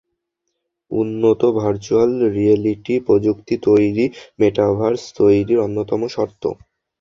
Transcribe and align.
উন্নত 0.91 1.41
virtual 1.59 2.11
reality 2.35 2.93
প্রযুক্তি 3.07 3.55
তৈরি 3.67 4.05
মেটাভার্স 4.39 5.01
তৈরির 5.17 5.59
অন্যতম 5.65 6.01
শর্ত। 6.15 6.43